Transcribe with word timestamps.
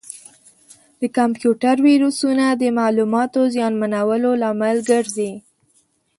د 0.99 1.01
کمپیوټر 1.17 1.75
ویروسونه 1.87 2.45
د 2.51 2.63
معلوماتو 2.79 3.41
زیانمنولو 3.55 4.29
لامل 4.41 4.77
ګرځي. 4.89 5.31